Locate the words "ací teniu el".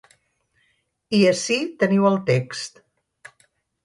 1.31-2.17